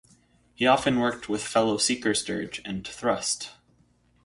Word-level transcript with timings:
He 0.55 0.65
often 0.65 0.97
worked 0.99 1.29
with 1.29 1.43
fellow 1.43 1.77
Seekers 1.77 2.23
Dirge 2.23 2.59
and 2.65 2.87
Thrust. 2.87 3.51